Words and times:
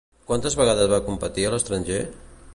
Quantes 0.29 0.55
vegades 0.61 0.89
va 0.95 1.01
competir 1.11 1.47
a 1.47 1.53
l'estranger? 1.57 2.03